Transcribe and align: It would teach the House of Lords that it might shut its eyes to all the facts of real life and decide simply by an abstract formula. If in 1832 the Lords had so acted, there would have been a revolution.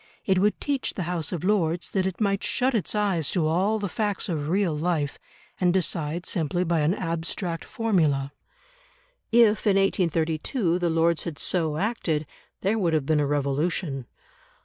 It 0.25 0.39
would 0.39 0.59
teach 0.59 0.95
the 0.95 1.03
House 1.03 1.31
of 1.31 1.43
Lords 1.43 1.91
that 1.91 2.07
it 2.07 2.19
might 2.19 2.43
shut 2.43 2.73
its 2.73 2.95
eyes 2.95 3.29
to 3.33 3.45
all 3.45 3.77
the 3.77 3.87
facts 3.87 4.29
of 4.29 4.49
real 4.49 4.75
life 4.75 5.19
and 5.59 5.71
decide 5.71 6.25
simply 6.25 6.63
by 6.63 6.79
an 6.79 6.95
abstract 6.95 7.63
formula. 7.63 8.31
If 9.31 9.67
in 9.67 9.75
1832 9.77 10.79
the 10.79 10.89
Lords 10.89 11.25
had 11.25 11.37
so 11.37 11.77
acted, 11.77 12.25
there 12.61 12.79
would 12.79 12.93
have 12.93 13.05
been 13.05 13.19
a 13.19 13.27
revolution. 13.27 14.07